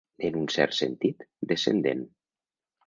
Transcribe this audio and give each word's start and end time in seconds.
En 0.29 0.37
un 0.39 0.47
cert 0.55 0.73
sentit, 0.79 1.23
descendent. 1.53 2.05